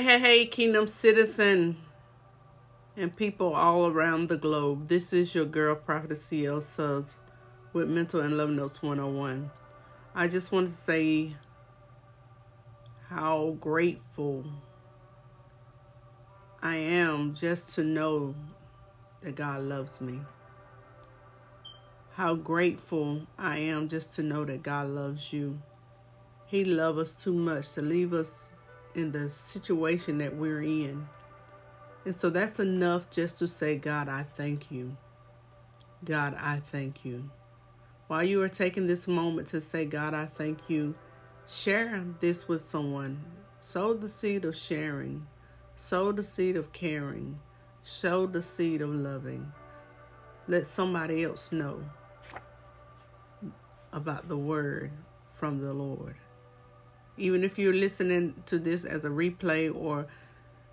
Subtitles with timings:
[0.00, 1.76] Hey, hey, hey, Kingdom Citizen
[2.96, 4.88] and people all around the globe.
[4.88, 7.16] This is your girl, Prophetess CL Suggs,
[7.74, 9.50] with Mental and Love Notes 101.
[10.14, 11.36] I just want to say
[13.10, 14.46] how grateful
[16.62, 18.34] I am just to know
[19.20, 20.20] that God loves me.
[22.12, 25.60] How grateful I am just to know that God loves you.
[26.46, 28.48] He loves us too much to leave us
[28.94, 31.08] in the situation that we're in.
[32.04, 34.96] And so that's enough just to say, God, I thank you.
[36.04, 37.30] God, I thank you.
[38.06, 40.94] While you are taking this moment to say, God, I thank you,
[41.46, 43.22] share this with someone.
[43.60, 45.26] Sow the seed of sharing,
[45.76, 47.38] sow the seed of caring,
[47.82, 49.52] sow the seed of loving.
[50.48, 51.84] Let somebody else know
[53.92, 54.90] about the word
[55.38, 56.16] from the Lord.
[57.20, 60.06] Even if you're listening to this as a replay or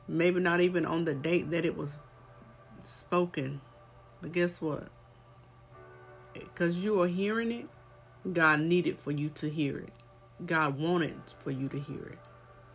[0.08, 2.02] maybe not even on the date that it was
[2.84, 3.62] spoken.
[4.22, 4.88] But guess what?
[6.34, 7.68] Because you are hearing it,
[8.32, 9.92] God needed for you to hear it.
[10.46, 12.20] God wanted for you to hear it.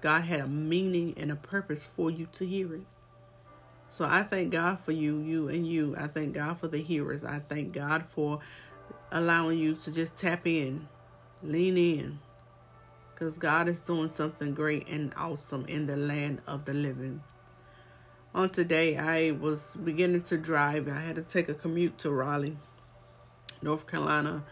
[0.01, 2.83] God had a meaning and a purpose for you to hear it.
[3.89, 5.95] So I thank God for you, you and you.
[5.97, 7.25] I thank God for the hearers.
[7.25, 8.41] I thank God for
[9.13, 10.89] allowing you to just tap in,
[11.43, 12.19] lean in,
[13.23, 17.23] because God is doing something great and awesome in the land of the living.
[18.35, 20.89] On today, I was beginning to drive.
[20.89, 22.57] I had to take a commute to Raleigh,
[23.63, 24.43] North Carolina.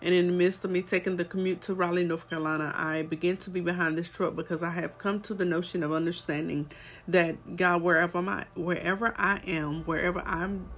[0.00, 3.36] And in the midst of me taking the commute to Raleigh, North Carolina, I began
[3.36, 6.70] to be behind this truck because I have come to the notion of understanding
[7.06, 10.70] that God, wherever I, wherever I am, wherever I'm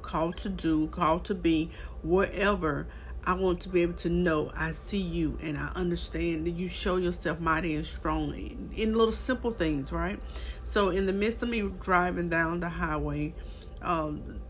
[0.00, 1.70] called to do, called to be,
[2.02, 2.86] wherever
[3.26, 6.68] I want to be able to know I see you and I understand that you
[6.68, 10.20] show yourself mighty and strong in, in little simple things, right?
[10.62, 13.34] So, in the midst of me driving down the highway,
[13.82, 14.40] um,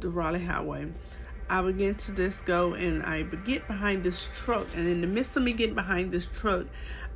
[0.00, 0.90] the Raleigh Highway,
[1.50, 4.66] I begin to just go and I get behind this truck.
[4.74, 6.66] And in the midst of me getting behind this truck,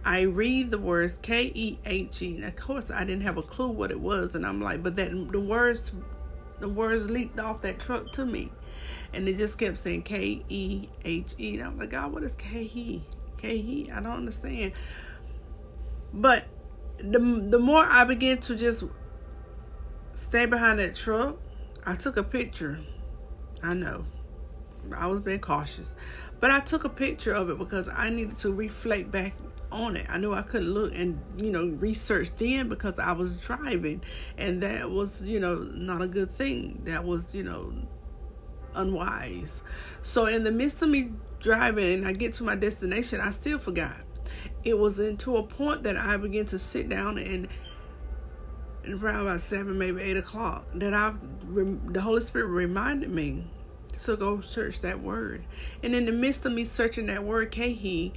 [0.04, 2.36] I read the words K E H E.
[2.36, 4.34] And of course, I didn't have a clue what it was.
[4.34, 5.92] And I'm like, but that the words,
[6.60, 8.52] the words leaped off that truck to me
[9.16, 11.54] and it just kept saying K E H E.
[11.54, 13.02] And I'm like, God, what is K E?
[13.38, 13.90] K E?
[13.92, 14.72] I don't understand.
[16.12, 16.46] But
[16.98, 18.84] the the more I began to just
[20.12, 21.36] stay behind that truck,
[21.84, 22.78] I took a picture.
[23.62, 24.04] I know.
[24.96, 25.94] I was being cautious.
[26.38, 29.34] But I took a picture of it because I needed to reflect back
[29.72, 30.06] on it.
[30.08, 34.02] I knew I couldn't look and, you know, research then because I was driving
[34.36, 36.82] and that was, you know, not a good thing.
[36.84, 37.72] That was, you know,
[38.76, 39.62] unwise.
[40.02, 43.58] So in the midst of me driving and I get to my destination, I still
[43.58, 44.00] forgot.
[44.64, 47.48] It was into a point that I began to sit down and,
[48.88, 51.14] around about seven, maybe eight o'clock, that I
[51.52, 53.50] the Holy Spirit reminded me
[54.02, 55.44] to go search that word.
[55.82, 58.12] And in the midst of me searching that word, Kehi,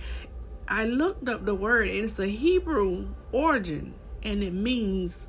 [0.68, 3.94] I looked up the word and it's a Hebrew origin
[4.24, 5.28] and it means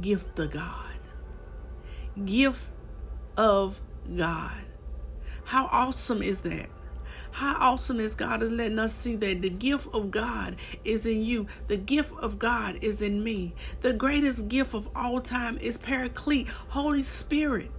[0.00, 0.98] gift of God.
[2.24, 2.68] Gift
[3.36, 3.80] of
[4.14, 4.52] God.
[5.44, 6.68] How awesome is that?
[7.32, 11.22] How awesome is God is letting us see that the gift of God is in
[11.22, 11.46] you.
[11.68, 13.54] The gift of God is in me.
[13.82, 17.70] The greatest gift of all time is Paraclete, Holy Spirit.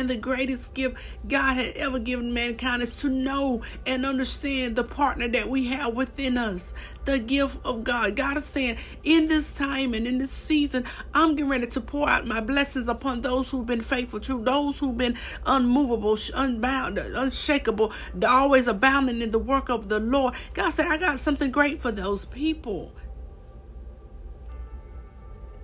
[0.00, 0.96] And the greatest gift
[1.28, 5.94] God had ever given mankind is to know and understand the partner that we have
[5.94, 6.72] within us.
[7.04, 8.16] The gift of God.
[8.16, 12.08] God is saying, in this time and in this season, I'm getting ready to pour
[12.08, 17.92] out my blessings upon those who've been faithful, to, those who've been unmovable, unbound, unshakable,
[18.26, 20.32] always abounding in the work of the Lord.
[20.54, 22.94] God said, I got something great for those people.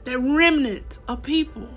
[0.05, 1.71] That remnant of people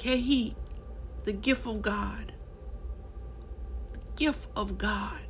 [0.00, 0.54] Kehi,
[1.24, 2.32] the gift of God.
[3.92, 5.20] The gift of God.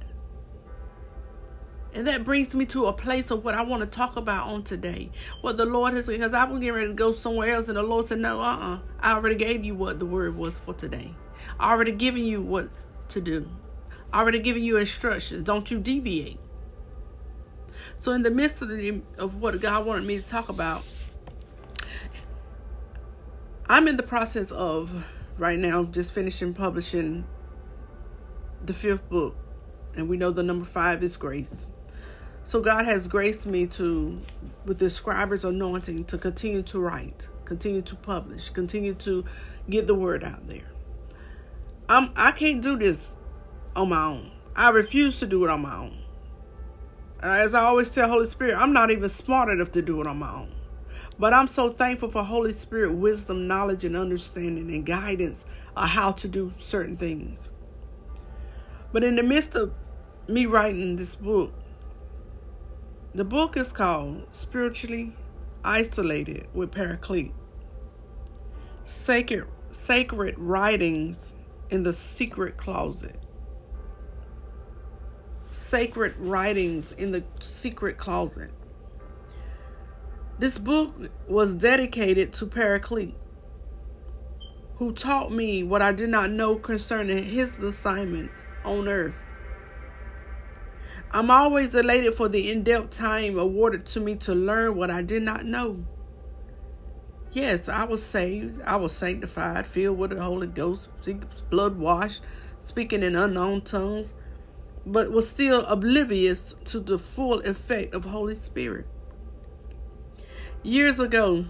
[1.93, 4.63] And that brings me to a place of what I want to talk about on
[4.63, 5.11] today.
[5.41, 7.83] What the Lord has, because I was getting ready to go somewhere else, and the
[7.83, 8.75] Lord said, No, uh uh-uh.
[8.77, 11.15] uh I already gave you what the word was for today.
[11.59, 12.69] I already given you what
[13.09, 13.49] to do.
[14.13, 15.43] I already given you instructions.
[15.43, 16.39] Don't you deviate.
[17.97, 20.85] So, in the midst of, the, of what God wanted me to talk about,
[23.71, 25.07] I'm in the process of
[25.39, 27.25] right now just finishing publishing
[28.67, 29.37] the fifth book,
[29.95, 31.69] and we know the number five is grace.
[32.43, 34.23] So God has graced me to,
[34.65, 39.25] with the scriber's anointing, to continue to write, continue to publish, continue to
[39.69, 40.73] get the word out there.
[41.89, 43.17] I'm I can't do this
[43.77, 44.33] on my own.
[44.57, 45.97] I refuse to do it on my own.
[47.23, 50.19] as I always tell Holy Spirit, I'm not even smart enough to do it on
[50.19, 50.60] my own.
[51.21, 55.45] But I'm so thankful for Holy Spirit wisdom, knowledge, and understanding and guidance
[55.77, 57.51] on how to do certain things.
[58.91, 59.75] But in the midst of
[60.27, 61.53] me writing this book,
[63.15, 65.15] the book is called Spiritually
[65.63, 67.35] Isolated with Paraclete.
[68.85, 71.35] Sacred Sacred Writings
[71.69, 73.21] in the Secret Closet.
[75.53, 78.53] Sacred Writings in the Secret Closet.
[80.41, 80.95] This book
[81.29, 83.15] was dedicated to Paraclete,
[84.77, 88.31] who taught me what I did not know concerning his assignment
[88.65, 89.17] on earth.
[91.11, 95.03] I'm always elated for the in depth time awarded to me to learn what I
[95.03, 95.85] did not know.
[97.33, 98.63] Yes, I was saved.
[98.63, 100.89] I was sanctified, filled with the Holy Ghost,
[101.51, 102.23] blood washed,
[102.61, 104.15] speaking in unknown tongues,
[104.87, 108.87] but was still oblivious to the full effect of Holy Spirit.
[110.63, 111.47] Years ago,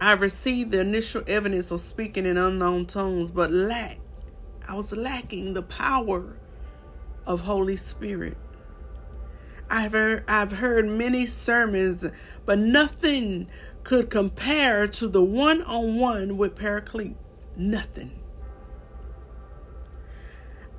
[0.00, 3.98] I received the initial evidence of speaking in unknown tongues, but lack
[4.66, 6.38] I was lacking the power
[7.26, 8.38] of Holy Spirit.
[9.68, 12.06] I've heard, I've heard many sermons,
[12.46, 13.48] but nothing
[13.82, 17.16] could compare to the one on one with Paraclete.
[17.54, 18.18] Nothing.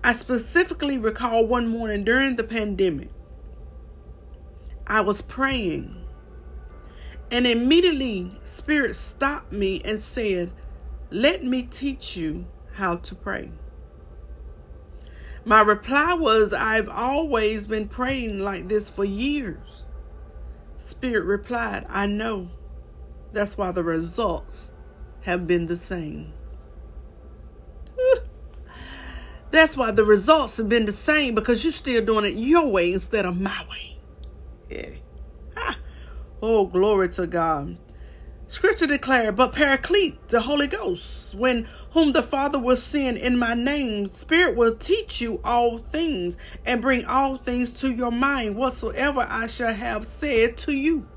[0.03, 3.09] I specifically recall one morning during the pandemic,
[4.87, 6.04] I was praying,
[7.31, 10.51] and immediately Spirit stopped me and said,
[11.09, 13.51] Let me teach you how to pray.
[15.43, 19.85] My reply was, I've always been praying like this for years.
[20.77, 22.49] Spirit replied, I know.
[23.31, 24.71] That's why the results
[25.21, 26.33] have been the same.
[29.51, 32.93] That's why the results have been the same because you're still doing it your way
[32.93, 33.97] instead of my way.
[34.69, 34.95] Yeah.
[36.47, 37.75] Oh, glory to God.
[38.45, 43.55] Scripture declared, but Paraclete, the Holy Ghost, when whom the Father will send in my
[43.55, 49.25] name, Spirit will teach you all things and bring all things to your mind whatsoever
[49.27, 51.07] I shall have said to you.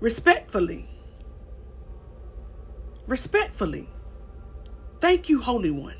[0.00, 0.88] Respectfully.
[3.06, 3.88] Respectfully.
[5.00, 5.99] Thank you, Holy One,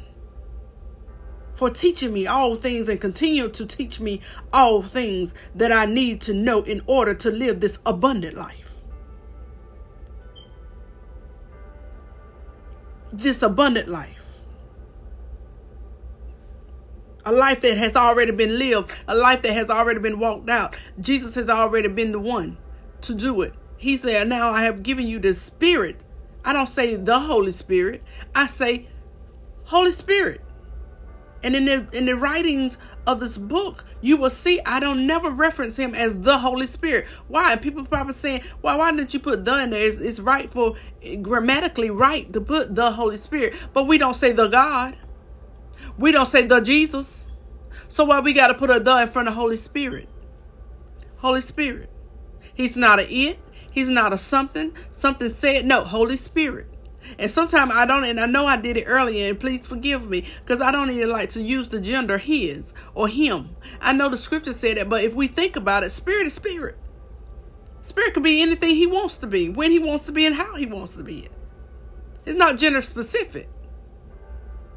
[1.60, 6.22] for teaching me all things and continue to teach me all things that I need
[6.22, 8.70] to know in order to live this abundant life.
[13.12, 14.38] this abundant life.
[17.26, 20.74] A life that has already been lived, a life that has already been walked out.
[20.98, 22.56] Jesus has already been the one
[23.02, 23.52] to do it.
[23.76, 26.02] He said, Now I have given you the Spirit.
[26.44, 28.02] I don't say the Holy Spirit,
[28.34, 28.88] I say
[29.64, 30.40] Holy Spirit.
[31.42, 32.76] And in the in the writings
[33.06, 37.06] of this book, you will see I don't never reference him as the Holy Spirit.
[37.28, 37.56] Why?
[37.56, 38.76] People probably saying, "Why?
[38.76, 40.76] Why didn't you put the in there?" It's, it's right for
[41.22, 44.96] grammatically right to put the Holy Spirit, but we don't say the God.
[45.98, 47.26] We don't say the Jesus.
[47.88, 50.08] So why we got to put a the in front of Holy Spirit?
[51.18, 51.90] Holy Spirit.
[52.54, 53.38] He's not a it.
[53.70, 54.72] He's not a something.
[54.90, 55.64] Something said.
[55.64, 56.66] No, Holy Spirit.
[57.18, 60.26] And sometimes I don't, and I know I did it earlier, and please forgive me,
[60.44, 63.56] because I don't even like to use the gender his or him.
[63.80, 66.76] I know the scripture said that, but if we think about it, spirit is spirit.
[67.82, 70.56] Spirit can be anything he wants to be, when he wants to be, and how
[70.56, 71.32] he wants to be it.
[72.26, 73.48] It's not gender specific.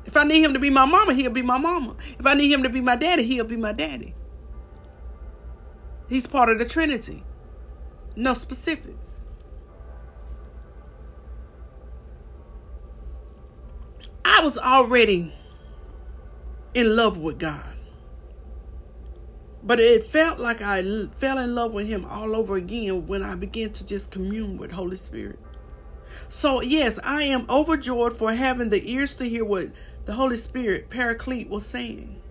[0.05, 1.95] If I need him to be my mama, he'll be my mama.
[2.17, 4.15] If I need him to be my daddy, he'll be my daddy.
[6.09, 7.23] He's part of the Trinity.
[8.15, 9.12] No specifics.
[14.25, 15.33] I was already
[16.73, 17.75] in love with God.
[19.63, 20.81] But it felt like I
[21.13, 24.71] fell in love with him all over again when I began to just commune with
[24.71, 25.39] Holy Spirit.
[26.27, 29.67] So, yes, I am overjoyed for having the ears to hear what
[30.05, 32.21] the Holy Spirit, Paraclete, was saying.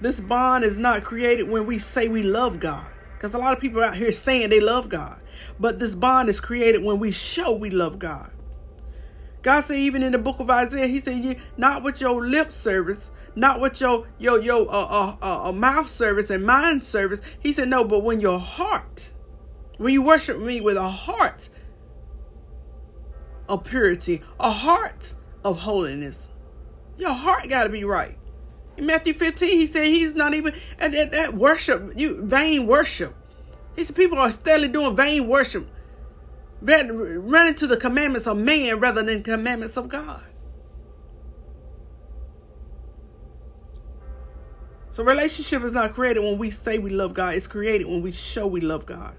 [0.00, 2.86] This bond is not created when we say we love God.
[3.16, 5.22] Because a lot of people out here saying they love God.
[5.60, 8.32] But this bond is created when we show we love God.
[9.42, 13.10] God said even in the book of Isaiah, He said, "Not with your lip service,
[13.34, 17.52] not with your your your uh, uh, uh, uh, mouth service and mind service." He
[17.52, 19.10] said, "No, but when your heart,
[19.78, 21.48] when you worship Me with a heart
[23.48, 26.28] of purity, a heart of holiness,
[26.96, 28.16] your heart got to be right."
[28.76, 33.14] In Matthew 15, He said He's not even at that worship, you vain worship.
[33.74, 35.66] He said people are steadily doing vain worship
[36.62, 40.22] running into the commandments of man rather than commandments of God.
[44.90, 47.34] So relationship is not created when we say we love God.
[47.34, 49.16] It's created when we show we love God.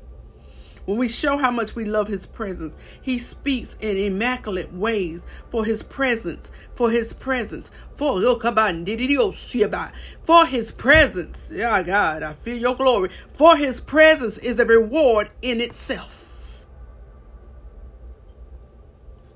[0.85, 5.63] When we show how much we love his presence, he speaks in immaculate ways for
[5.63, 9.91] his presence, for his presence, for oh, oh,
[10.23, 11.51] for his presence.
[11.53, 13.09] Yeah, God, I feel your glory.
[13.31, 16.22] For his presence is a reward in itself.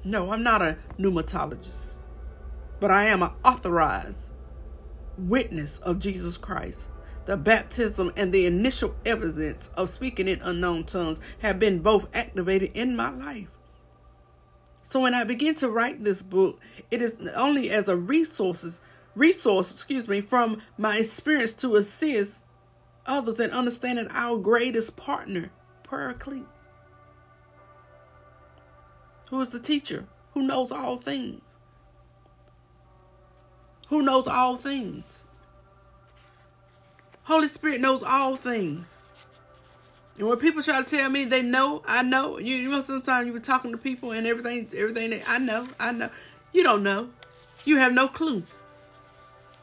[0.08, 2.06] No, I'm not a pneumatologist,
[2.80, 4.32] but I am an authorized
[5.18, 6.88] witness of Jesus Christ.
[7.26, 12.72] The baptism and the initial evidence of speaking in unknown tongues have been both activated
[12.74, 13.50] in my life.
[14.82, 16.58] So when I begin to write this book,
[16.90, 18.80] it is only as a resources
[19.14, 22.46] resource, excuse me, from my experience to assist
[23.06, 25.52] others in understanding our greatest partner,
[25.84, 26.46] Paraclete,
[29.30, 31.58] who is the teacher, who knows all things
[33.90, 35.24] who knows all things.
[37.24, 39.02] Holy Spirit knows all things.
[40.18, 42.38] And when people try to tell me they know, I know.
[42.38, 45.12] You, you know, sometimes you were talking to people and everything, everything.
[45.12, 46.10] That, I know, I know.
[46.54, 47.10] You don't know.
[47.66, 48.44] You have no clue.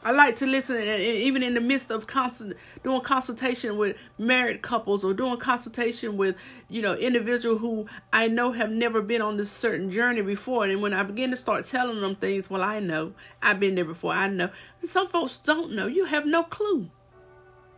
[0.05, 5.03] I like to listen, even in the midst of constant doing consultation with married couples
[5.03, 6.37] or doing consultation with,
[6.69, 10.65] you know, individual who I know have never been on this certain journey before.
[10.65, 13.83] And when I begin to start telling them things, well, I know I've been there
[13.83, 14.13] before.
[14.13, 14.51] I know.
[14.79, 15.87] And some folks don't know.
[15.87, 16.91] You have no clue.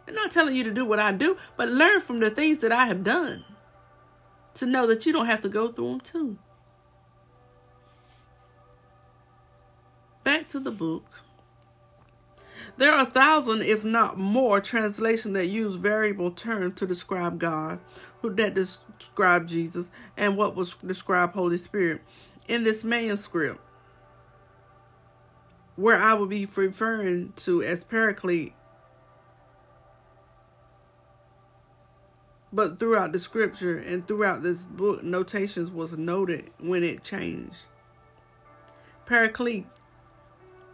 [0.06, 2.74] I'm not telling you to do what I do, but learn from the things that
[2.74, 3.46] I have done
[4.56, 6.38] to know that you don't have to go through them too.
[10.26, 11.17] Back to the book.
[12.78, 17.80] There are a thousand, if not more, translations that use variable terms to describe God,
[18.22, 22.02] who that describe Jesus, and what was describe Holy Spirit.
[22.48, 23.60] In this manuscript,
[25.76, 28.54] where I will be referring to as Paraclete,
[32.54, 37.66] but throughout the scripture and throughout this book, notations was noted when it changed.
[39.08, 39.68] Paraclete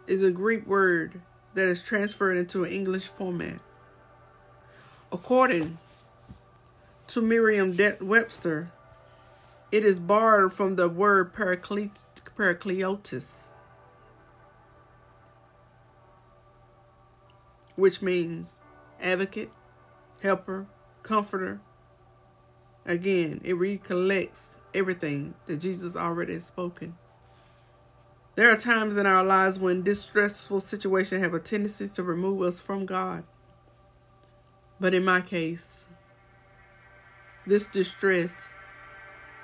[0.06, 1.22] is a Greek word
[1.54, 3.60] that is transferred into an English format.
[5.10, 5.78] According
[7.06, 8.72] to Merriam Webster,
[9.70, 12.02] it is borrowed from the word parakletos,
[17.76, 18.58] which means
[19.00, 19.50] advocate,
[20.22, 20.66] helper,
[21.02, 21.60] comforter.
[22.86, 26.96] Again, it recollects everything that Jesus already has spoken.
[28.36, 32.58] There are times in our lives when distressful situations have a tendency to remove us
[32.58, 33.22] from God.
[34.80, 35.86] But in my case,
[37.46, 38.48] this distress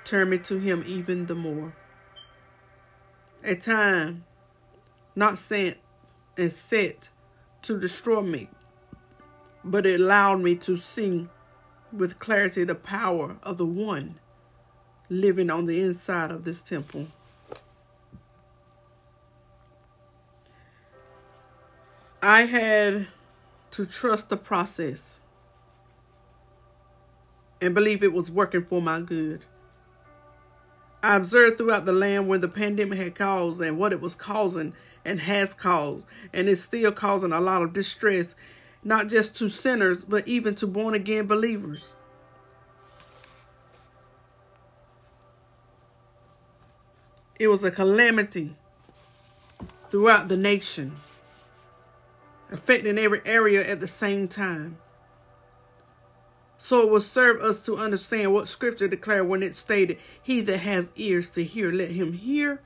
[0.03, 1.73] turned me to Him even the more.
[3.45, 4.25] A time
[5.15, 5.77] not sent
[6.37, 7.09] and set
[7.61, 8.49] to destroy me,
[9.63, 11.29] but it allowed me to see
[11.93, 14.19] with clarity the power of the one
[15.09, 17.07] living on the inside of this temple.
[22.23, 23.07] I had
[23.71, 25.19] to trust the process
[27.59, 29.45] and believe it was working for my good.
[31.01, 34.73] I observed throughout the land where the pandemic had caused and what it was causing
[35.03, 38.35] and has caused, and is still causing a lot of distress,
[38.83, 41.95] not just to sinners, but even to born again believers.
[47.39, 48.55] It was a calamity
[49.89, 50.95] throughout the nation
[52.51, 54.77] affecting every area at the same time.
[56.57, 60.59] So it will serve us to understand what Scripture declared when it stated, He that
[60.59, 62.61] has ears to hear, let him hear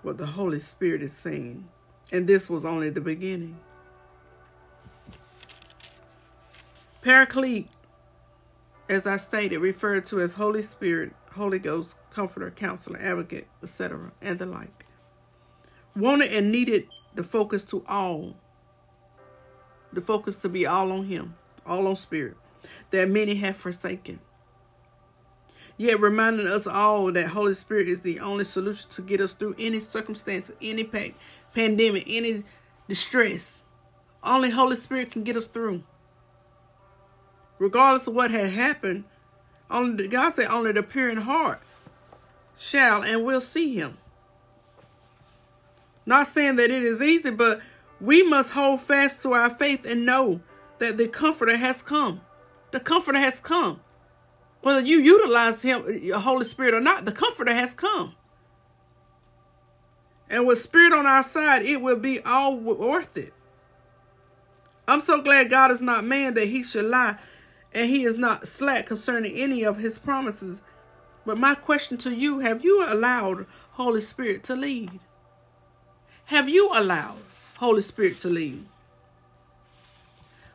[0.00, 1.68] what the Holy Spirit is saying.
[2.12, 3.58] And this was only the beginning.
[7.02, 7.68] Paraclete,
[8.88, 14.38] as I stated, referred to as Holy Spirit, Holy Ghost, Comforter, Counselor, Advocate, etc., and
[14.38, 14.86] the like.
[15.94, 18.36] Wanted and needed the focus to all.
[19.92, 22.36] The focus to be all on Him, all on Spirit,
[22.90, 24.20] that many have forsaken.
[25.76, 29.56] Yet reminding us all that Holy Spirit is the only solution to get us through
[29.58, 31.14] any circumstance, any pa-
[31.52, 32.44] pandemic, any
[32.88, 33.62] distress.
[34.22, 35.82] Only Holy Spirit can get us through.
[37.58, 39.04] Regardless of what had happened,
[39.70, 41.60] only God said only the pure in heart
[42.56, 43.98] shall and will see him.
[46.06, 47.60] Not saying that it is easy, but
[48.00, 50.40] we must hold fast to our faith and know
[50.78, 52.20] that the Comforter has come.
[52.72, 53.80] The Comforter has come.
[54.60, 58.14] Whether you utilize Him, Holy Spirit or not, the Comforter has come.
[60.28, 63.32] And with Spirit on our side, it will be all worth it.
[64.86, 67.16] I'm so glad God is not man that he should lie,
[67.72, 70.60] and he is not slack concerning any of his promises.
[71.24, 75.00] But my question to you have you allowed Holy Spirit to lead?
[76.26, 77.18] Have you allowed
[77.58, 78.64] Holy Spirit to lead?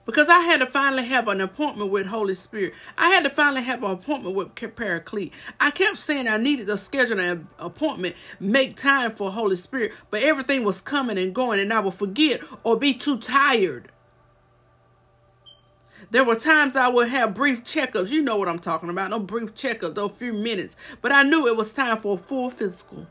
[0.08, 2.74] Because I had to finally have an appointment with Holy Spirit.
[2.98, 5.32] I had to finally have an appointment with Paraclete.
[5.60, 10.24] I kept saying I needed to schedule an appointment, make time for Holy Spirit, but
[10.24, 13.92] everything was coming and going, and I would forget or be too tired.
[16.10, 18.10] There were times I would have brief checkups.
[18.10, 19.12] You know what I'm talking about.
[19.12, 20.76] No brief checkups, those few minutes.
[21.04, 23.06] But I knew it was time for a full physical.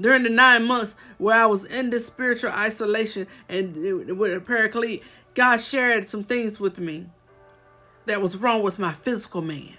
[0.00, 3.76] During the nine months where I was in this spiritual isolation and
[4.18, 5.02] with a paraclete,
[5.34, 7.06] God shared some things with me
[8.06, 9.74] that was wrong with my physical man,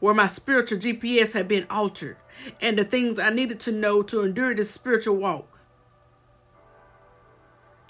[0.00, 2.16] where my spiritual GPS had been altered,
[2.60, 5.58] and the things I needed to know to endure this spiritual walk.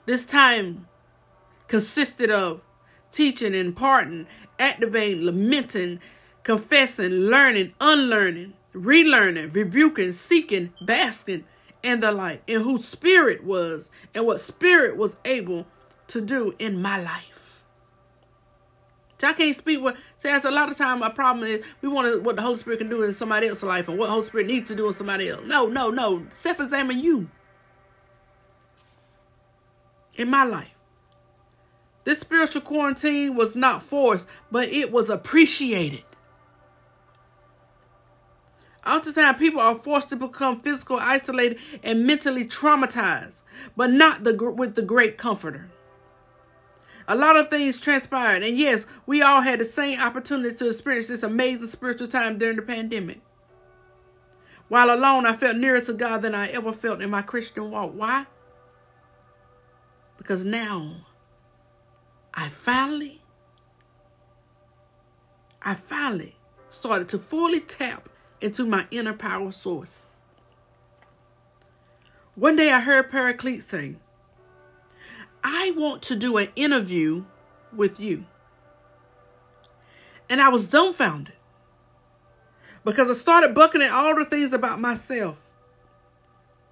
[0.06, 0.88] This time
[1.68, 2.60] consisted of
[3.10, 4.26] teaching, imparting,
[4.58, 6.00] activating, lamenting,
[6.42, 11.44] confessing, learning, unlearning, relearning, rebuking, seeking, basking,
[11.82, 15.66] and the like, and who spirit was and what spirit was able
[16.08, 17.62] to do in my life.
[19.18, 21.88] So I can't speak what see that's a lot of time my problem is we
[21.88, 24.46] want what the Holy Spirit can do in somebody else's life and what Holy Spirit
[24.46, 25.42] needs to do in somebody else.
[25.46, 26.26] No, no, no.
[26.28, 27.28] Self-examine you.
[30.16, 30.74] In my life.
[32.04, 36.04] This spiritual quarantine was not forced, but it was appreciated.
[38.86, 43.42] Oftentimes, people are forced to become physically isolated and mentally traumatized,
[43.76, 45.68] but not the, with the great comforter.
[47.08, 51.08] A lot of things transpired, and yes, we all had the same opportunity to experience
[51.08, 53.20] this amazing spiritual time during the pandemic.
[54.68, 57.92] While alone, I felt nearer to God than I ever felt in my Christian walk.
[57.94, 58.26] Why?
[60.18, 61.06] Because now
[62.34, 63.22] I finally,
[65.62, 66.34] I finally
[66.68, 68.08] started to fully tap
[68.40, 70.04] into my inner power source.
[72.34, 73.96] One day I heard Paraclete say,
[75.42, 77.24] I want to do an interview
[77.72, 78.26] with you.
[80.28, 81.34] And I was dumbfounded
[82.84, 85.40] because I started bucketing all the things about myself.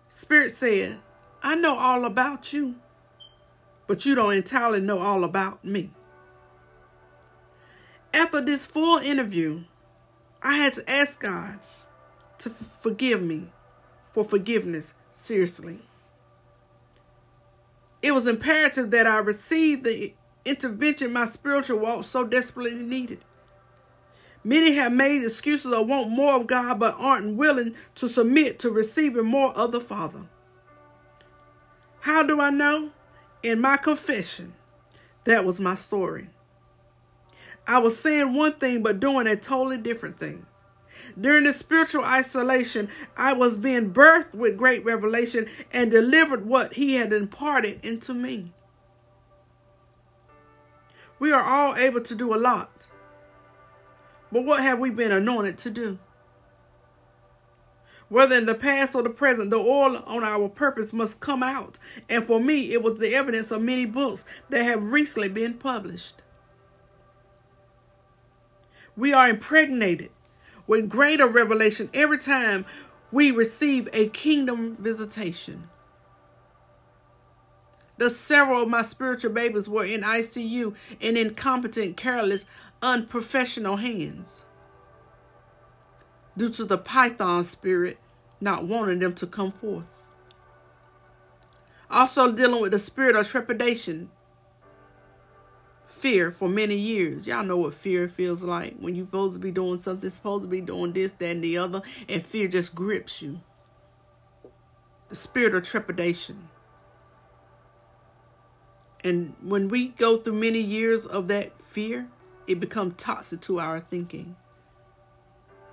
[0.09, 0.98] Spirit said,
[1.42, 2.77] I know all about you
[3.87, 5.90] but you don't entirely know all about me.
[8.12, 9.64] After this full interview,
[10.45, 11.59] I had to ask God
[12.39, 13.49] to forgive me
[14.13, 15.81] for forgiveness seriously.
[18.03, 20.13] It was imperative that I receive the
[20.45, 23.25] intervention my spiritual walk so desperately needed.
[24.45, 28.71] Many have made excuses or want more of God but aren't willing to submit to
[28.71, 30.27] receiving more of the Father.
[32.01, 32.91] How do I know?
[33.45, 34.55] in my confession,
[35.25, 36.29] that was my story.
[37.66, 40.46] I was saying one thing but doing a totally different thing.
[41.20, 46.94] During the spiritual isolation, I was being birthed with great revelation and delivered what He
[46.94, 48.53] had imparted into me.
[51.18, 52.88] We are all able to do a lot,
[54.33, 55.98] but what have we been anointed to do?
[58.09, 61.79] Whether in the past or the present, the oil on our purpose must come out.
[62.09, 66.24] And for me, it was the evidence of many books that have recently been published.
[68.97, 70.11] We are impregnated
[70.67, 72.65] with greater revelation every time
[73.11, 75.69] we receive a kingdom visitation.
[77.97, 82.47] The several of my spiritual babies were in ICU in incompetent, careless,
[82.83, 84.45] unprofessional hands
[86.37, 87.99] due to the python spirit
[88.41, 90.05] not wanting them to come forth.
[91.91, 94.11] Also, dealing with the spirit of trepidation,
[95.87, 97.27] fear for many years.
[97.27, 100.49] Y'all know what fear feels like when you're supposed to be doing something, supposed to
[100.49, 103.40] be doing this, that, and the other, and fear just grips you.
[105.09, 106.49] The spirit of trepidation.
[109.03, 112.09] And when we go through many years of that fear,
[112.47, 114.37] it becomes toxic to our thinking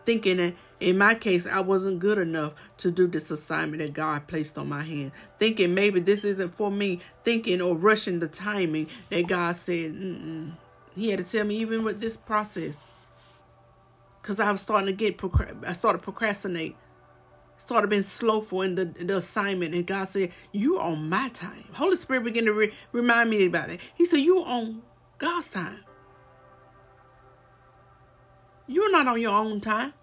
[0.06, 4.28] thinking that in my case I wasn't good enough to do this assignment that God
[4.28, 8.88] placed on my hand, thinking maybe this isn't for me, thinking or rushing the timing
[9.10, 9.94] that God said.
[9.94, 10.54] Mm-mm.
[10.96, 12.84] He had to tell me even with this process,
[14.22, 15.20] because I was starting to get,
[15.66, 16.76] I started procrastinate,
[17.58, 21.96] started being slowful in the, the assignment, and God said, "You on my time." Holy
[21.96, 23.80] Spirit began to re- remind me about it.
[23.94, 24.82] He said, "You on
[25.18, 25.80] God's time."
[28.68, 29.94] You're not on your own time.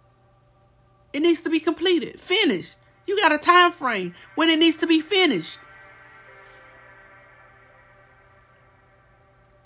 [1.13, 2.77] It needs to be completed, finished.
[3.07, 5.59] You got a time frame when it needs to be finished.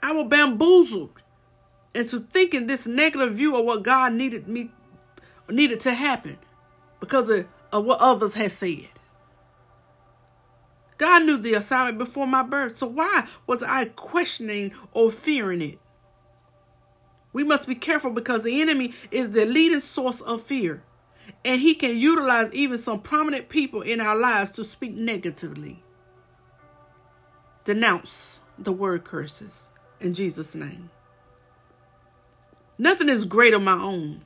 [0.03, 1.23] I was bamboozled
[1.95, 4.71] into thinking this negative view of what God needed me
[5.49, 6.39] needed to happen
[7.01, 8.89] because of, of what others had said.
[10.99, 15.79] God knew the assignment before my birth, so why was I questioning or fearing it?
[17.33, 20.83] We must be careful because the enemy is the leading source of fear,
[21.45, 25.83] and he can utilize even some prominent people in our lives to speak negatively.
[27.65, 30.91] Denounce the word curses in Jesus' name.
[32.79, 34.25] Nothing is great of my own,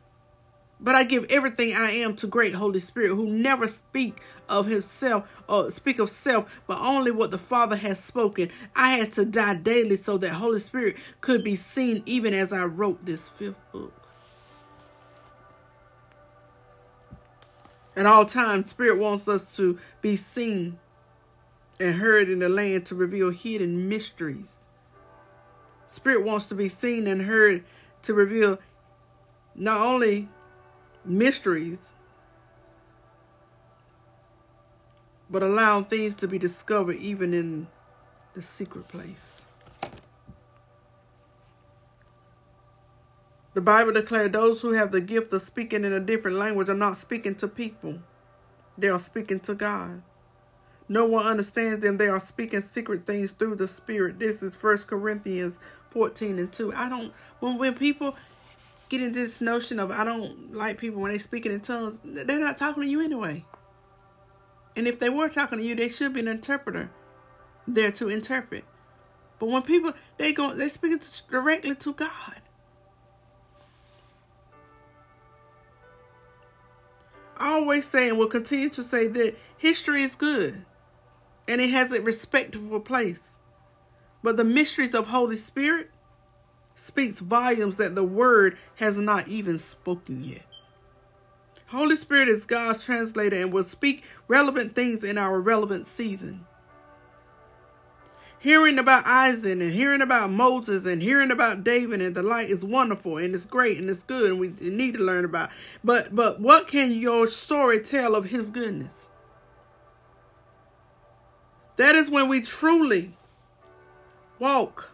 [0.80, 5.28] but I give everything I am to great Holy Spirit, who never speak of himself
[5.48, 8.50] or speak of self, but only what the Father has spoken.
[8.74, 12.64] I had to die daily so that Holy Spirit could be seen even as I
[12.64, 13.95] wrote this fifth book.
[17.96, 20.78] At all times, Spirit wants us to be seen
[21.80, 24.66] and heard in the land to reveal hidden mysteries.
[25.86, 27.64] Spirit wants to be seen and heard
[28.02, 28.58] to reveal
[29.54, 30.28] not only
[31.04, 31.92] mysteries,
[35.30, 37.66] but allowing things to be discovered even in
[38.34, 39.46] the secret place.
[43.56, 46.74] The Bible declares those who have the gift of speaking in a different language are
[46.74, 48.00] not speaking to people,
[48.76, 50.02] they are speaking to God.
[50.90, 51.96] No one understands them.
[51.96, 54.18] They are speaking secret things through the Spirit.
[54.18, 56.74] This is First Corinthians 14 and 2.
[56.74, 58.14] I don't, when, when people
[58.90, 62.38] get into this notion of I don't like people when they speaking in tongues, they're
[62.38, 63.46] not talking to you anyway.
[64.76, 66.90] And if they were talking to you, they should be an interpreter
[67.66, 68.64] there to interpret.
[69.38, 72.42] But when people they go they speaking directly to God.
[77.40, 80.64] Always say and will continue to say that history is good
[81.48, 83.38] and it has a respectable place.
[84.22, 85.90] But the mysteries of Holy Spirit
[86.74, 90.42] speaks volumes that the word has not even spoken yet.
[91.68, 96.46] Holy Spirit is God's translator and will speak relevant things in our relevant season.
[98.38, 102.64] Hearing about Isaac and hearing about Moses and hearing about David and the light is
[102.64, 105.50] wonderful and it's great and it's good and we need to learn about.
[105.82, 109.10] But but what can your story tell of his goodness?
[111.76, 113.16] That is when we truly
[114.38, 114.92] walk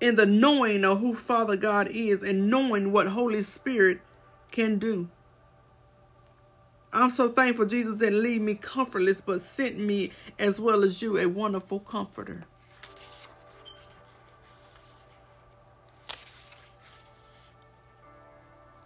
[0.00, 4.00] in the knowing of who Father God is and knowing what Holy Spirit
[4.50, 5.08] can do.
[6.92, 11.18] I'm so thankful Jesus didn't leave me comfortless, but sent me as well as you
[11.18, 12.44] a wonderful comforter.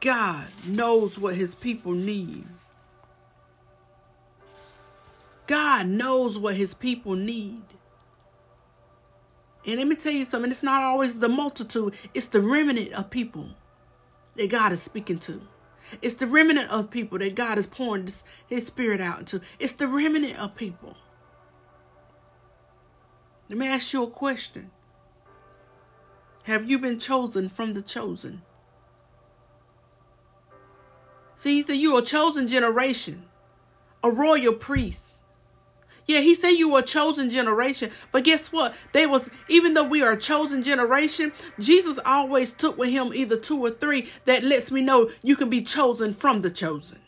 [0.01, 2.45] God knows what his people need.
[5.47, 7.63] God knows what his people need.
[9.67, 13.09] And let me tell you something, it's not always the multitude, it's the remnant of
[13.09, 13.49] people
[14.37, 15.41] that God is speaking to.
[16.03, 18.09] It's the remnant of people that God is pouring
[18.47, 19.41] his spirit out into.
[19.59, 20.97] It's the remnant of people.
[23.49, 24.71] Let me ask you a question.
[26.45, 28.43] Have you been chosen from the chosen?
[31.37, 33.25] See, he said you're a chosen generation,
[34.03, 35.14] a royal priest,
[36.07, 38.75] yeah, he said you were a chosen generation, but guess what?
[38.93, 43.37] They was even though we are a chosen generation, Jesus always took with him either
[43.37, 46.99] two or three that lets me know you can be chosen from the chosen.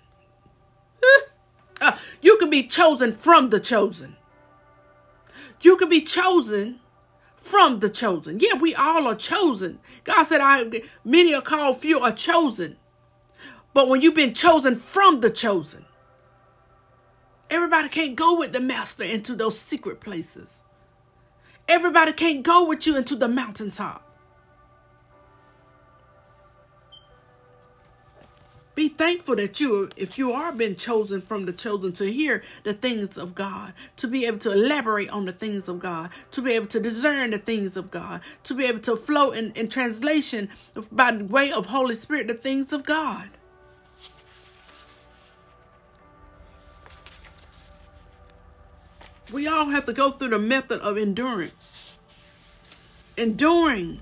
[1.80, 4.16] uh, you can be chosen from the chosen.
[5.61, 6.80] You can be chosen
[7.37, 8.40] from the chosen.
[8.40, 9.78] Yeah, we all are chosen.
[10.04, 10.70] God said, "I
[11.04, 12.76] many are called, few are chosen."
[13.74, 15.85] But when you've been chosen from the chosen,
[17.50, 20.62] Everybody can't go with the master into those secret places.
[21.68, 24.02] Everybody can't go with you into the mountaintop.
[28.76, 32.74] Be thankful that you, if you are been chosen from the chosen to hear the
[32.74, 36.52] things of God, to be able to elaborate on the things of God, to be
[36.52, 40.50] able to discern the things of God, to be able to flow in, in translation
[40.92, 43.30] by the way of Holy Spirit the things of God.
[49.32, 51.94] We all have to go through the method of endurance.
[53.16, 54.00] Enduring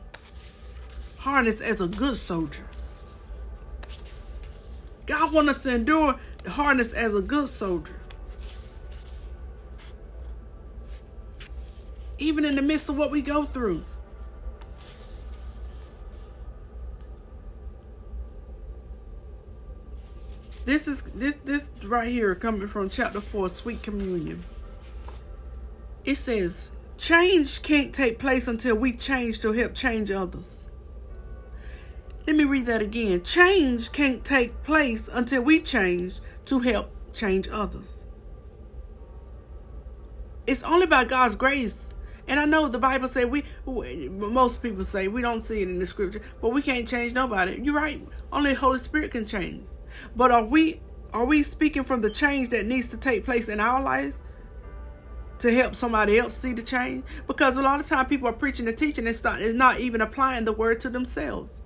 [1.18, 2.64] harness as a good soldier.
[5.06, 7.96] God wants us to endure the harness as a good soldier.
[12.18, 13.82] Even in the midst of what we go through.
[20.64, 24.42] This is this this right here coming from chapter 4 sweet communion
[26.04, 30.70] it says, Change can't take place until we change to help change others.
[32.26, 33.22] Let me read that again.
[33.22, 38.06] Change can't take place until we change to help change others.
[40.46, 41.94] It's only by God's grace.
[42.26, 45.78] And I know the Bible said we, most people say we don't see it in
[45.78, 47.60] the scripture, but we can't change nobody.
[47.62, 48.00] You're right.
[48.32, 49.66] Only Holy Spirit can change.
[50.16, 50.80] But are we
[51.12, 54.20] are we speaking from the change that needs to take place in our lives
[55.38, 57.04] to help somebody else see the change?
[57.26, 60.00] Because a lot of time people are preaching and teaching and not, is not even
[60.00, 61.62] applying the word to themselves.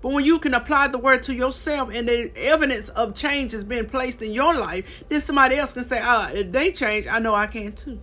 [0.00, 3.64] But when you can apply the word to yourself and the evidence of change has
[3.64, 7.20] been placed in your life, then somebody else can say, ah, if they change, I
[7.20, 8.00] know I can too.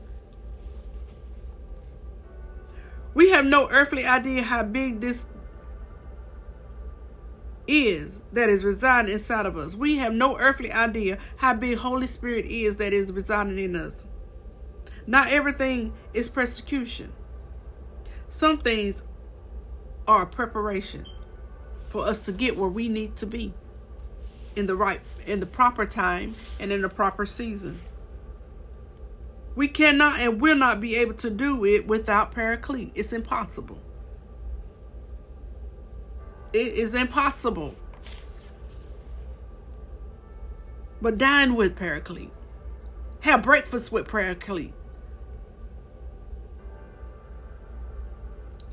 [3.13, 5.27] We have no earthly idea how big this
[7.67, 9.75] is that is residing inside of us.
[9.75, 14.05] We have no earthly idea how big Holy Spirit is that is residing in us.
[15.07, 17.11] Not everything is persecution.
[18.29, 19.03] Some things
[20.07, 21.05] are preparation
[21.87, 23.53] for us to get where we need to be
[24.55, 27.79] in the right in the proper time and in the proper season.
[29.55, 32.91] We cannot and will not be able to do it without paraclete.
[32.95, 33.79] It's impossible.
[36.53, 37.75] It is impossible.
[41.01, 42.31] But dine with Paraclete.
[43.21, 44.73] Have breakfast with Paraclete.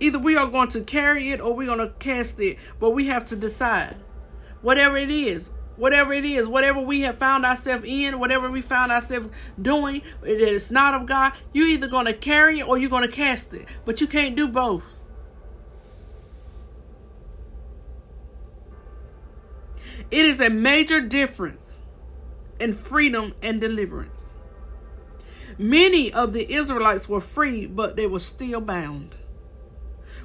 [0.01, 3.07] Either we are going to carry it or we're going to cast it, but we
[3.07, 3.97] have to decide.
[4.63, 8.93] Whatever it is, whatever it is, whatever we have found ourselves in, whatever we found
[8.93, 9.29] ourselves
[9.61, 13.07] doing, it is not of God, you're either going to carry it or you're going
[13.07, 13.67] to cast it.
[13.85, 14.83] But you can't do both.
[20.11, 21.83] It is a major difference
[22.59, 24.35] in freedom and deliverance.
[25.59, 29.15] Many of the Israelites were free, but they were still bound.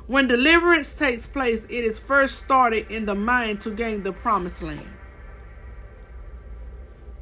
[0.07, 4.61] When deliverance takes place, it is first started in the mind to gain the promised
[4.61, 4.89] land.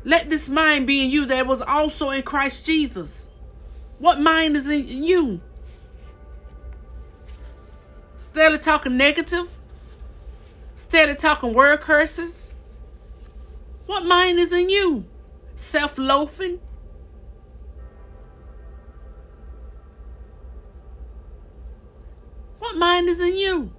[0.03, 3.27] Let this mind be in you that was also in Christ Jesus.
[3.99, 5.41] What mind is in you?
[8.15, 9.47] Instead of talking negative,
[10.71, 12.47] instead of talking word curses,
[13.85, 15.05] what mind is in you?
[15.53, 16.59] Self loafing?
[22.71, 23.73] What mind is in you?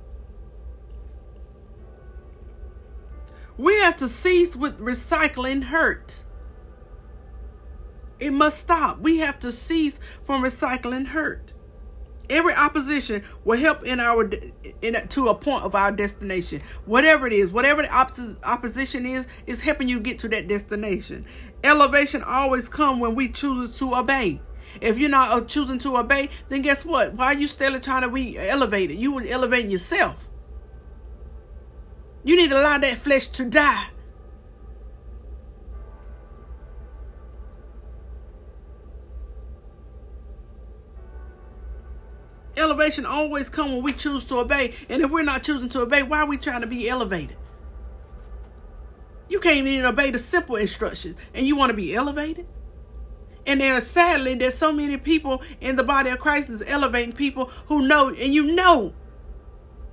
[3.57, 6.25] We have to cease with recycling hurt.
[8.21, 8.99] It must stop.
[8.99, 11.55] We have to cease from recycling hurt.
[12.29, 14.31] Every opposition will help in our
[14.83, 16.61] in to a point of our destination.
[16.85, 21.25] Whatever it is, whatever the op- opposition is, is helping you get to that destination.
[21.65, 24.43] Elevation always come when we choose to obey.
[24.81, 27.15] If you're not uh, choosing to obey, then guess what?
[27.15, 28.97] Why are you still trying to be elevated?
[28.97, 30.29] You would elevate yourself.
[32.25, 33.89] You need to allow that flesh to die
[42.63, 44.75] Elevation always come when we choose to obey.
[44.89, 47.37] And if we're not choosing to obey, why are we trying to be elevated?
[49.29, 52.47] You can't even obey the simple instructions and you want to be elevated?
[53.47, 57.47] And there sadly there's so many people in the body of Christ is elevating people
[57.67, 58.95] who know and you know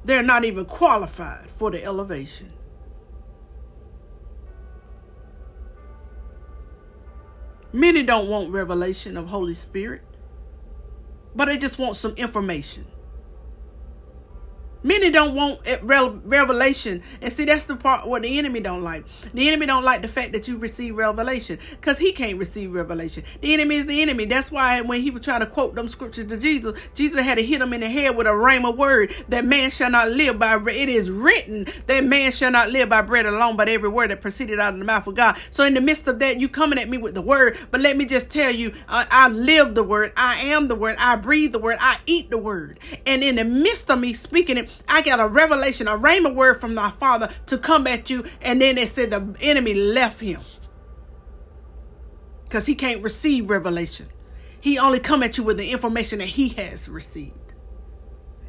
[0.05, 2.53] they're not even qualified for the elevation.
[7.71, 10.01] Many don't want revelation of Holy Spirit
[11.35, 12.85] but they just want some information.
[14.82, 19.06] Many don't want eh, revelation, and see that's the part what the enemy don't like.
[19.34, 23.24] The enemy don't like the fact that you receive revelation, because he can't receive revelation.
[23.42, 24.26] The enemy is the enemy.
[24.26, 27.44] That's why when he was trying to quote them scriptures to Jesus, Jesus had to
[27.44, 30.56] hit him in the head with a rhema word that man shall not live by.
[30.56, 34.22] It is written that man shall not live by bread alone, but every word that
[34.22, 35.38] proceeded out of the mouth of God.
[35.52, 37.98] So in the midst of that, you coming at me with the word, but let
[37.98, 40.13] me just tell you, I, I live the word.
[40.15, 40.96] I am the word.
[41.00, 41.78] I breathe the word.
[41.82, 42.80] I eat the word.
[43.06, 46.62] And in the midst of me speaking it I got a revelation, a rhema word
[46.62, 48.25] from my father to come at you.
[48.41, 50.39] And then it said the enemy left him.
[52.43, 54.08] Because he can't receive revelation.
[54.62, 57.34] He only come at you with the information that he has received.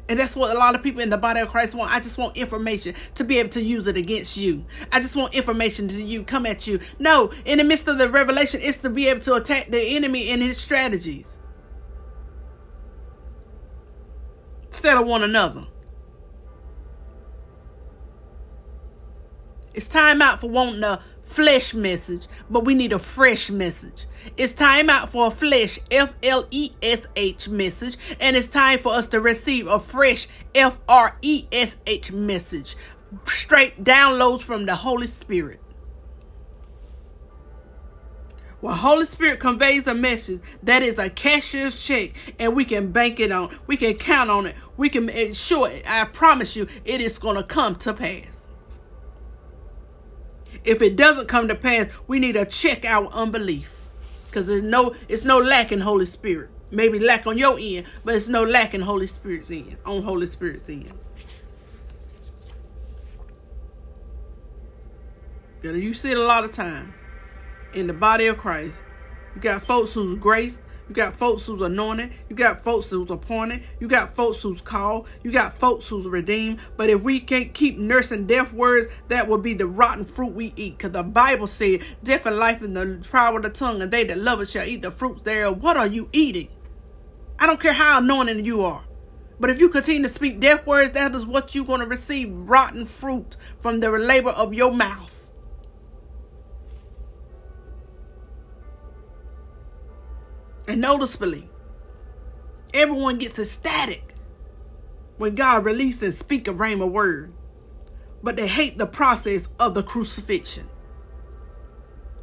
[0.09, 1.93] And that's what a lot of people in the body of Christ want.
[1.93, 4.65] I just want information to be able to use it against you.
[4.91, 6.81] I just want information to you come at you.
[6.99, 10.29] No, in the midst of the revelation, it's to be able to attack the enemy
[10.29, 11.39] and his strategies.
[14.67, 15.67] Instead of one another.
[19.81, 24.05] It's time out for wanting a flesh message, but we need a fresh message.
[24.37, 28.77] It's time out for a flesh, F L E S H message, and it's time
[28.77, 32.75] for us to receive a fresh, F R E S H message.
[33.25, 35.59] Straight downloads from the Holy Spirit.
[38.61, 43.19] Well, Holy Spirit conveys a message that is a cashier's check and we can bank
[43.19, 43.57] it on.
[43.65, 44.55] We can count on it.
[44.77, 45.89] We can ensure it.
[45.89, 48.40] I promise you, it is going to come to pass.
[50.63, 53.77] If it doesn't come to pass, we need to check our unbelief.
[54.27, 56.49] Because there's no it's no lack in Holy Spirit.
[56.71, 59.77] Maybe lack on your end, but it's no lack in Holy Spirit's end.
[59.85, 60.91] On Holy Spirit's end.
[65.63, 66.93] You see it a lot of time
[67.73, 68.81] in the body of Christ.
[69.35, 70.61] You got folks who's graced.
[70.91, 72.11] You got folks who's anointed.
[72.27, 73.63] You got folks who's appointed.
[73.79, 75.07] You got folks who's called.
[75.23, 76.59] You got folks who's redeemed.
[76.75, 80.51] But if we can't keep nursing death words, that will be the rotten fruit we
[80.57, 80.77] eat.
[80.77, 84.03] Because the Bible said, death and life in the power of the tongue, and they
[84.03, 85.63] that love it shall eat the fruits thereof.
[85.63, 86.49] What are you eating?
[87.39, 88.83] I don't care how anointed you are.
[89.39, 92.33] But if you continue to speak death words, that is what you're going to receive
[92.33, 95.20] rotten fruit from the labor of your mouth.
[100.71, 101.49] And noticeably,
[102.73, 104.13] everyone gets ecstatic
[105.17, 107.33] when God releases and speak a rhema word.
[108.23, 110.69] But they hate the process of the crucifixion.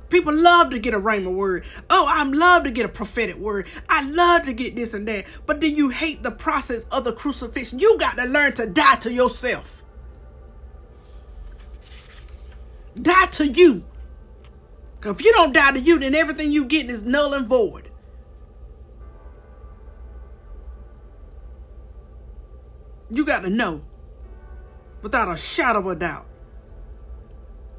[0.09, 1.67] People love to get a rhema word.
[1.91, 3.69] Oh, I love to get a prophetic word.
[3.91, 5.27] I love to get this and that.
[5.45, 7.81] But then you hate the process of the crucifixion.
[7.81, 9.83] You got to learn to die to yourself.
[12.95, 13.85] Die to you.
[15.05, 17.88] If you don't die to you, then everything you get is null and void.
[23.11, 23.83] You got to know
[25.03, 26.27] without a shadow of a doubt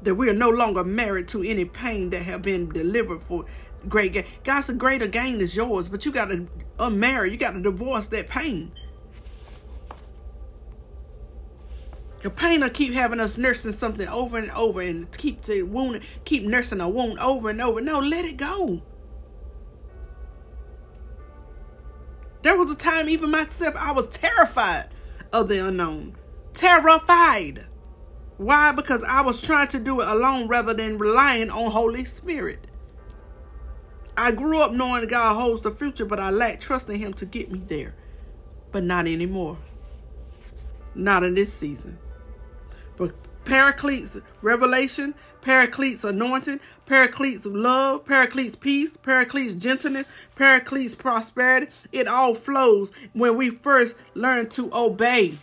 [0.02, 3.44] that we are no longer married to any pain that have been delivered for
[3.88, 4.24] great gain.
[4.46, 7.30] A greater gain is yours, but you got to unmarry.
[7.30, 8.72] You got to divorce that pain.
[12.22, 16.02] The pain will keep having us nursing something over and over and keep the wound,
[16.24, 17.80] keep nursing a wound over and over.
[17.80, 18.82] No, let it go.
[22.42, 24.88] There was a time, even myself, I was terrified
[25.32, 26.16] of the unknown.
[26.52, 27.66] Terrified.
[28.36, 28.72] Why?
[28.72, 32.66] Because I was trying to do it alone rather than relying on Holy Spirit.
[34.16, 37.26] I grew up knowing God holds the future, but I lacked trust in Him to
[37.26, 37.94] get me there.
[38.72, 39.58] But not anymore.
[40.94, 41.98] Not in this season.
[42.96, 43.14] But
[43.44, 51.68] Paraclete's revelation, Paraclete's anointing, Paraclete's love, Paraclete's peace, Paraclete's gentleness, Paraclete's prosperity.
[51.92, 55.38] It all flows when we first learn to obey.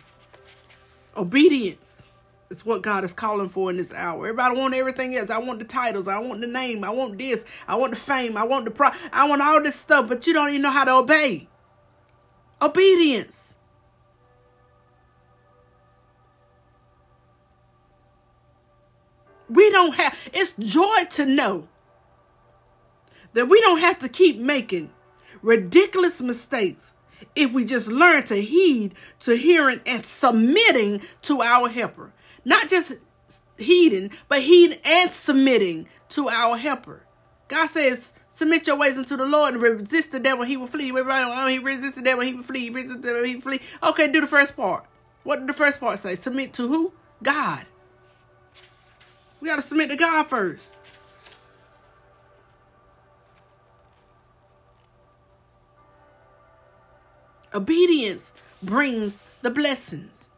[1.16, 2.06] Obedience
[2.50, 4.28] is what God is calling for in this hour.
[4.28, 5.30] Everybody want everything else.
[5.30, 6.08] I want the titles.
[6.08, 6.84] I want the name.
[6.84, 7.44] I want this.
[7.68, 8.38] I want the fame.
[8.38, 8.90] I want the pro.
[9.12, 11.48] I want all this stuff, but you don't even know how to obey.
[12.62, 13.47] Obedience.
[19.50, 21.68] We don't have, it's joy to know
[23.34, 24.92] that we don't have to keep making
[25.42, 26.96] ridiculous mistakes
[27.36, 32.12] if we just learn to heed to hearing and submitting to our helper.
[32.44, 32.94] Not just
[33.58, 37.04] heeding, but heed and submitting to our helper.
[37.48, 40.86] God says, submit your ways unto the Lord and resist the devil, he will flee.
[40.86, 42.62] He resist the devil, he will flee.
[42.62, 43.62] He Resist the devil, he will flee.
[43.82, 44.86] Okay, do the first part.
[45.24, 46.16] What did the first part say?
[46.16, 46.94] Submit to who?
[47.24, 47.66] God.
[49.40, 50.76] We got to submit to God first.
[57.54, 60.30] Obedience brings the blessings.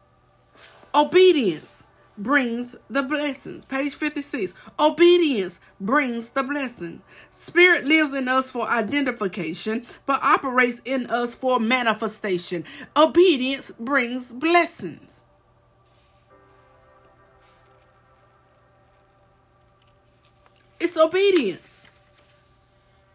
[0.94, 1.84] Obedience
[2.18, 3.66] brings the blessings.
[3.66, 4.54] Page 56.
[4.80, 7.02] Obedience brings the blessing.
[7.30, 12.66] Spirit lives in us for identification, but operates in us for manifestation.
[12.96, 15.24] Obedience brings blessings.
[20.80, 21.88] It's obedience.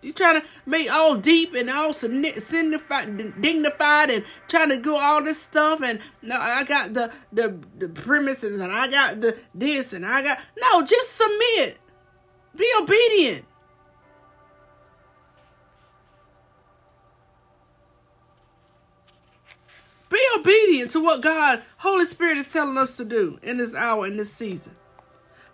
[0.02, 5.24] You trying to make all deep and all signified, dignified, and trying to do all
[5.24, 5.80] this stuff.
[5.80, 10.22] And no, I got the the the premises, and I got the this, and I
[10.22, 10.82] got no.
[10.82, 11.78] Just submit.
[12.54, 13.46] Be obedient.
[20.10, 24.06] Be obedient to what God, Holy Spirit, is telling us to do in this hour,
[24.06, 24.76] in this season.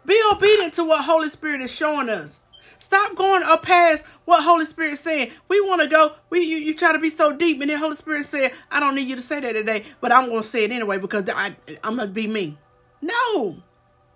[0.07, 2.41] Be obedient to what Holy Spirit is showing us.
[2.79, 5.33] Stop going up past what Holy Spirit saying.
[5.49, 6.13] We want to go.
[6.31, 8.95] We you, you try to be so deep, and then Holy Spirit said, "I don't
[8.95, 11.57] need you to say that today, but I'm going to say it anyway because I
[11.85, 12.59] I'm gonna be me."
[13.03, 13.57] No,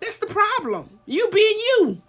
[0.00, 0.98] that's the problem.
[1.06, 2.02] You being you.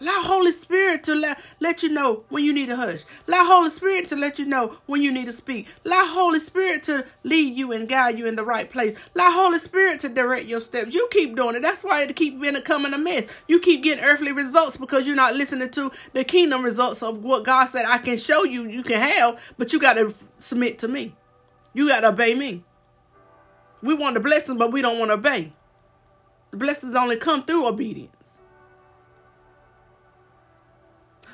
[0.00, 3.04] Allow Holy Spirit to let, let you know when you need a hush.
[3.28, 5.68] Allow Holy Spirit to let you know when you need to speak.
[5.84, 8.96] Allow Holy Spirit to lead you and guide you in the right place.
[9.14, 10.94] Allow Holy Spirit to direct your steps.
[10.94, 11.62] You keep doing it.
[11.62, 13.26] That's why it keep becoming a mess.
[13.46, 17.44] You keep getting earthly results because you're not listening to the kingdom results of what
[17.44, 20.88] God said I can show you you can have, but you got to submit to
[20.88, 21.14] me.
[21.74, 22.64] You got to obey me.
[23.82, 25.52] We want the blessing, but we don't want to obey.
[26.50, 28.19] The blessings only come through obedience.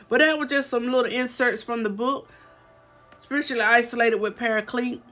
[0.08, 2.28] But that was just some little inserts from the book.
[3.18, 5.02] Spiritually isolated with Paraclete,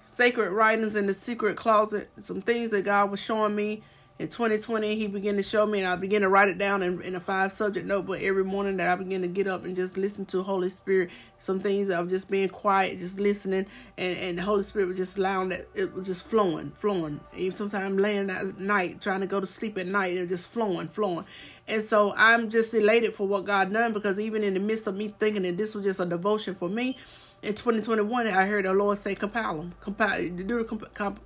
[0.00, 3.82] sacred writings in the secret closet, some things that God was showing me
[4.18, 4.94] in 2020.
[4.96, 7.20] He began to show me, and I began to write it down in, in a
[7.20, 10.42] five subject notebook every morning that I began to get up and just listen to
[10.42, 11.10] Holy Spirit.
[11.38, 13.66] Some things of just being quiet, just listening,
[13.98, 17.20] and, and the Holy Spirit was just allowing that it was just flowing, flowing.
[17.36, 20.88] Even sometimes laying at night, trying to go to sleep at night, and just flowing,
[20.88, 21.26] flowing.
[21.68, 24.96] And so I'm just elated for what God done because even in the midst of
[24.96, 26.96] me thinking that this was just a devotion for me,
[27.42, 31.20] in 2021 I heard the Lord say compile them, compile, do the comp, comp,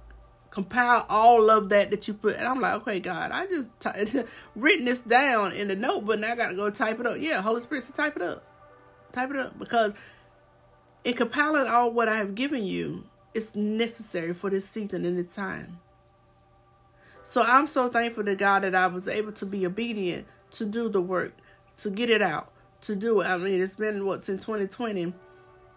[0.56, 2.34] compile all of that that you put.
[2.34, 4.22] And I'm like, okay, God, I just t-
[4.56, 7.18] written this down in the notebook, Now I got to go type it up.
[7.20, 8.42] Yeah, Holy Spirit to type it up,
[9.12, 9.92] type it up because
[11.04, 13.04] in compiling all what I have given you,
[13.34, 15.78] it's necessary for this season and this time.
[17.22, 20.88] So I'm so thankful to God that I was able to be obedient to do
[20.88, 21.34] the work,
[21.80, 22.50] to get it out,
[22.80, 23.26] to do it.
[23.26, 25.12] I mean, it's been what since 2020,